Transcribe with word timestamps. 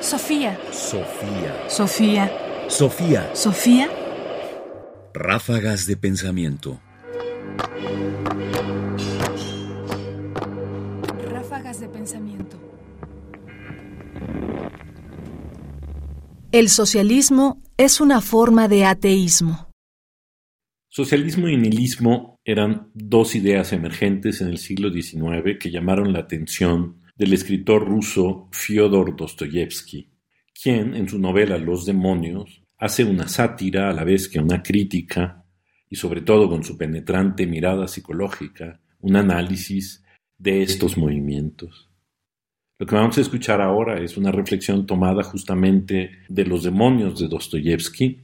Sofía. 0.00 0.58
Sofía. 0.72 1.68
Sofía. 1.68 2.32
Sofía. 2.68 3.30
Sofía. 3.34 3.88
Ráfagas 5.12 5.86
de 5.86 5.98
pensamiento. 5.98 6.80
Ráfagas 11.30 11.80
de 11.80 11.88
pensamiento. 11.88 12.56
El 16.50 16.70
socialismo 16.70 17.62
es 17.76 18.00
una 18.00 18.22
forma 18.22 18.68
de 18.68 18.86
ateísmo. 18.86 19.68
Socialismo 20.88 21.46
y 21.48 21.58
nihilismo 21.58 22.40
eran 22.42 22.90
dos 22.94 23.34
ideas 23.34 23.74
emergentes 23.74 24.40
en 24.40 24.48
el 24.48 24.56
siglo 24.56 24.90
XIX 24.90 25.58
que 25.60 25.70
llamaron 25.70 26.14
la 26.14 26.20
atención 26.20 26.99
del 27.20 27.34
escritor 27.34 27.86
ruso 27.86 28.48
Fyodor 28.50 29.14
Dostoyevsky, 29.14 30.08
quien 30.54 30.94
en 30.94 31.06
su 31.06 31.18
novela 31.18 31.58
Los 31.58 31.84
demonios 31.84 32.62
hace 32.78 33.04
una 33.04 33.28
sátira 33.28 33.90
a 33.90 33.92
la 33.92 34.04
vez 34.04 34.26
que 34.26 34.38
una 34.38 34.62
crítica 34.62 35.44
y 35.90 35.96
sobre 35.96 36.22
todo 36.22 36.48
con 36.48 36.64
su 36.64 36.78
penetrante 36.78 37.46
mirada 37.46 37.86
psicológica, 37.88 38.80
un 39.00 39.16
análisis 39.16 40.02
de 40.38 40.62
estos 40.62 40.96
movimientos. 40.96 41.90
Lo 42.78 42.86
que 42.86 42.94
vamos 42.94 43.18
a 43.18 43.20
escuchar 43.20 43.60
ahora 43.60 44.02
es 44.02 44.16
una 44.16 44.32
reflexión 44.32 44.86
tomada 44.86 45.22
justamente 45.22 46.22
de 46.26 46.46
los 46.46 46.62
demonios 46.62 47.20
de 47.20 47.28
Dostoyevsky. 47.28 48.18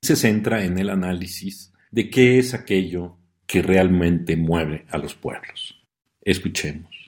Se 0.00 0.14
centra 0.14 0.64
en 0.64 0.78
el 0.78 0.90
análisis 0.90 1.72
de 1.90 2.08
qué 2.08 2.38
es 2.38 2.54
aquello 2.54 3.18
que 3.48 3.62
realmente 3.62 4.36
mueve 4.36 4.86
a 4.90 4.98
los 4.98 5.12
pueblos. 5.16 5.82
Escuchemos. 6.20 7.01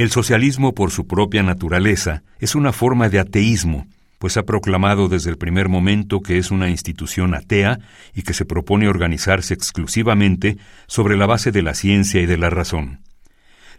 El 0.00 0.10
socialismo, 0.10 0.72
por 0.72 0.92
su 0.92 1.06
propia 1.06 1.42
naturaleza, 1.42 2.22
es 2.38 2.54
una 2.54 2.72
forma 2.72 3.10
de 3.10 3.18
ateísmo, 3.18 3.86
pues 4.18 4.38
ha 4.38 4.44
proclamado 4.44 5.10
desde 5.10 5.28
el 5.28 5.36
primer 5.36 5.68
momento 5.68 6.20
que 6.22 6.38
es 6.38 6.50
una 6.50 6.70
institución 6.70 7.34
atea 7.34 7.80
y 8.14 8.22
que 8.22 8.32
se 8.32 8.46
propone 8.46 8.88
organizarse 8.88 9.52
exclusivamente 9.52 10.56
sobre 10.86 11.18
la 11.18 11.26
base 11.26 11.52
de 11.52 11.60
la 11.60 11.74
ciencia 11.74 12.22
y 12.22 12.24
de 12.24 12.38
la 12.38 12.48
razón. 12.48 13.00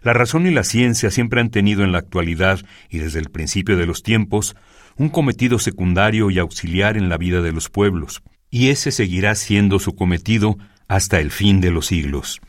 La 0.04 0.12
razón 0.12 0.46
y 0.46 0.52
la 0.52 0.62
ciencia 0.62 1.10
siempre 1.10 1.40
han 1.40 1.50
tenido 1.50 1.82
en 1.82 1.90
la 1.90 1.98
actualidad 1.98 2.60
y 2.88 2.98
desde 2.98 3.18
el 3.18 3.30
principio 3.30 3.76
de 3.76 3.86
los 3.86 4.04
tiempos 4.04 4.54
un 4.96 5.08
cometido 5.08 5.58
secundario 5.58 6.30
y 6.30 6.38
auxiliar 6.38 6.96
en 6.96 7.08
la 7.08 7.18
vida 7.18 7.42
de 7.42 7.50
los 7.50 7.68
pueblos, 7.68 8.22
y 8.48 8.68
ese 8.68 8.92
seguirá 8.92 9.34
siendo 9.34 9.80
su 9.80 9.96
cometido 9.96 10.56
hasta 10.86 11.18
el 11.18 11.32
fin 11.32 11.60
de 11.60 11.72
los 11.72 11.86
siglos. 11.86 12.40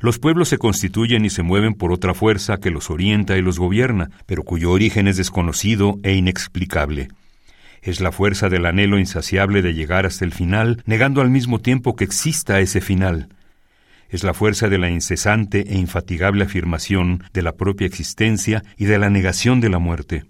Los 0.00 0.20
pueblos 0.20 0.48
se 0.48 0.58
constituyen 0.58 1.24
y 1.24 1.30
se 1.30 1.42
mueven 1.42 1.74
por 1.74 1.92
otra 1.92 2.14
fuerza 2.14 2.58
que 2.58 2.70
los 2.70 2.88
orienta 2.88 3.36
y 3.36 3.42
los 3.42 3.58
gobierna, 3.58 4.10
pero 4.26 4.44
cuyo 4.44 4.70
origen 4.70 5.08
es 5.08 5.16
desconocido 5.16 5.98
e 6.04 6.14
inexplicable. 6.14 7.08
Es 7.82 8.00
la 8.00 8.12
fuerza 8.12 8.48
del 8.48 8.66
anhelo 8.66 8.98
insaciable 8.98 9.60
de 9.60 9.74
llegar 9.74 10.06
hasta 10.06 10.24
el 10.24 10.32
final, 10.32 10.82
negando 10.86 11.20
al 11.20 11.30
mismo 11.30 11.60
tiempo 11.60 11.96
que 11.96 12.04
exista 12.04 12.60
ese 12.60 12.80
final. 12.80 13.28
Es 14.08 14.22
la 14.22 14.34
fuerza 14.34 14.68
de 14.68 14.78
la 14.78 14.88
incesante 14.88 15.64
e 15.68 15.76
infatigable 15.76 16.44
afirmación 16.44 17.24
de 17.32 17.42
la 17.42 17.56
propia 17.56 17.86
existencia 17.86 18.62
y 18.76 18.84
de 18.84 18.98
la 18.98 19.10
negación 19.10 19.60
de 19.60 19.68
la 19.68 19.78
muerte. 19.80 20.24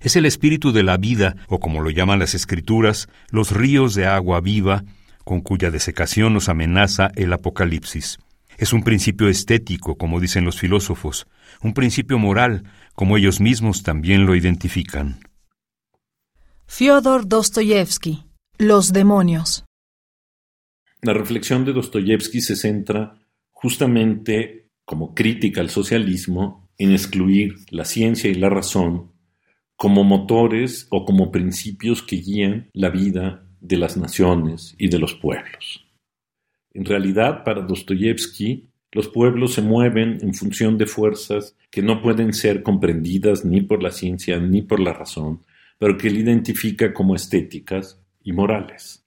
Es 0.00 0.16
el 0.16 0.26
espíritu 0.26 0.72
de 0.72 0.82
la 0.82 0.96
vida, 0.96 1.36
o 1.46 1.60
como 1.60 1.80
lo 1.80 1.90
llaman 1.90 2.18
las 2.18 2.34
escrituras, 2.34 3.08
los 3.30 3.52
ríos 3.52 3.94
de 3.94 4.06
agua 4.06 4.40
viva, 4.40 4.84
con 5.24 5.40
cuya 5.40 5.70
desecación 5.70 6.34
nos 6.34 6.48
amenaza 6.48 7.10
el 7.16 7.32
Apocalipsis. 7.32 8.18
Es 8.58 8.72
un 8.72 8.82
principio 8.82 9.28
estético, 9.28 9.96
como 9.96 10.18
dicen 10.18 10.44
los 10.44 10.58
filósofos, 10.58 11.28
un 11.62 11.74
principio 11.74 12.18
moral, 12.18 12.64
como 12.92 13.16
ellos 13.16 13.40
mismos 13.40 13.84
también 13.84 14.26
lo 14.26 14.34
identifican. 14.34 15.20
Fyodor 16.66 17.28
Dostoyevsky. 17.28 18.24
Los 18.58 18.92
demonios. 18.92 19.64
La 21.02 21.12
reflexión 21.12 21.64
de 21.64 21.72
Dostoyevsky 21.72 22.40
se 22.40 22.56
centra 22.56 23.20
justamente 23.52 24.70
como 24.84 25.14
crítica 25.14 25.60
al 25.60 25.70
socialismo 25.70 26.68
en 26.78 26.90
excluir 26.90 27.54
la 27.70 27.84
ciencia 27.84 28.28
y 28.28 28.34
la 28.34 28.50
razón 28.50 29.12
como 29.76 30.02
motores 30.02 30.88
o 30.90 31.04
como 31.04 31.30
principios 31.30 32.02
que 32.02 32.16
guían 32.16 32.68
la 32.72 32.90
vida 32.90 33.46
de 33.60 33.76
las 33.76 33.96
naciones 33.96 34.74
y 34.78 34.88
de 34.88 34.98
los 34.98 35.14
pueblos. 35.14 35.87
En 36.78 36.84
realidad, 36.84 37.42
para 37.42 37.62
Dostoyevsky, 37.62 38.68
los 38.92 39.08
pueblos 39.08 39.54
se 39.54 39.62
mueven 39.62 40.18
en 40.22 40.32
función 40.32 40.78
de 40.78 40.86
fuerzas 40.86 41.56
que 41.72 41.82
no 41.82 42.00
pueden 42.00 42.32
ser 42.32 42.62
comprendidas 42.62 43.44
ni 43.44 43.62
por 43.62 43.82
la 43.82 43.90
ciencia 43.90 44.38
ni 44.38 44.62
por 44.62 44.78
la 44.78 44.92
razón, 44.92 45.44
pero 45.76 45.98
que 45.98 46.06
él 46.06 46.18
identifica 46.18 46.94
como 46.94 47.16
estéticas 47.16 48.00
y 48.22 48.30
morales. 48.30 49.04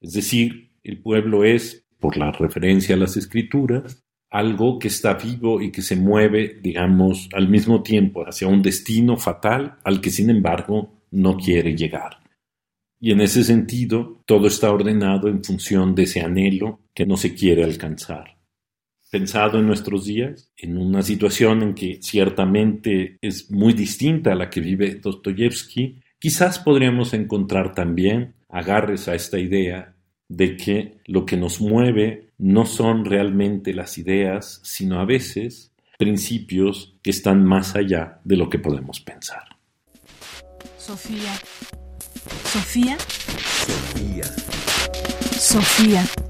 Es 0.00 0.12
decir, 0.12 0.70
el 0.84 1.02
pueblo 1.02 1.42
es, 1.42 1.84
por 1.98 2.16
la 2.16 2.30
referencia 2.30 2.94
a 2.94 2.98
las 2.98 3.16
escrituras, 3.16 4.04
algo 4.30 4.78
que 4.78 4.86
está 4.86 5.14
vivo 5.14 5.60
y 5.60 5.72
que 5.72 5.82
se 5.82 5.96
mueve, 5.96 6.60
digamos, 6.62 7.28
al 7.32 7.48
mismo 7.48 7.82
tiempo 7.82 8.22
hacia 8.22 8.46
un 8.46 8.62
destino 8.62 9.16
fatal 9.16 9.78
al 9.82 10.00
que, 10.00 10.10
sin 10.10 10.30
embargo, 10.30 11.02
no 11.10 11.36
quiere 11.36 11.74
llegar. 11.74 12.20
Y 13.00 13.10
en 13.10 13.20
ese 13.22 13.42
sentido, 13.42 14.22
todo 14.26 14.46
está 14.46 14.70
ordenado 14.70 15.28
en 15.28 15.42
función 15.42 15.96
de 15.96 16.02
ese 16.04 16.20
anhelo 16.20 16.78
que 16.94 17.06
no 17.06 17.16
se 17.16 17.34
quiere 17.34 17.64
alcanzar. 17.64 18.36
Pensado 19.10 19.58
en 19.58 19.66
nuestros 19.66 20.04
días, 20.04 20.52
en 20.56 20.78
una 20.78 21.02
situación 21.02 21.62
en 21.62 21.74
que 21.74 21.98
ciertamente 22.00 23.18
es 23.20 23.50
muy 23.50 23.72
distinta 23.72 24.32
a 24.32 24.36
la 24.36 24.50
que 24.50 24.60
vive 24.60 24.94
Dostoyevsky, 24.94 26.00
quizás 26.18 26.60
podríamos 26.60 27.12
encontrar 27.12 27.74
también 27.74 28.34
agarres 28.48 29.08
a 29.08 29.14
esta 29.14 29.38
idea 29.38 29.94
de 30.28 30.56
que 30.56 30.98
lo 31.06 31.26
que 31.26 31.36
nos 31.36 31.60
mueve 31.60 32.30
no 32.38 32.66
son 32.66 33.04
realmente 33.04 33.74
las 33.74 33.98
ideas, 33.98 34.60
sino 34.62 35.00
a 35.00 35.04
veces 35.04 35.72
principios 35.98 36.94
que 37.02 37.10
están 37.10 37.44
más 37.44 37.74
allá 37.74 38.20
de 38.24 38.36
lo 38.36 38.48
que 38.48 38.58
podemos 38.58 39.00
pensar. 39.00 39.42
Sofía. 40.78 41.34
Sofía. 42.44 42.96
Sofía. 43.66 44.24
Sofía. 45.36 46.29